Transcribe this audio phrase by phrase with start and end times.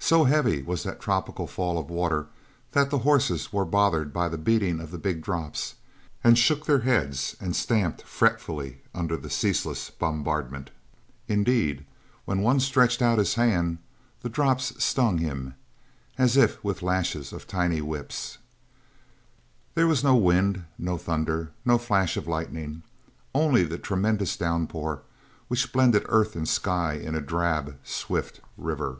[0.00, 2.26] So heavy was that tropical fall of water
[2.72, 5.76] that the horses were bothered by the beating of the big drops,
[6.22, 10.68] and shook their heads and stamped fretfully under the ceaseless bombardment.
[11.26, 11.86] Indeed,
[12.26, 13.78] when one stretched out his hand
[14.20, 15.54] the drops stung him
[16.18, 18.36] as if with lashes of tiny whips.
[19.74, 22.82] There was no wind, no thunder, no flash of lightning,
[23.34, 25.00] only the tremendous downpour
[25.48, 28.98] which blended earth and sky in a drab, swift river.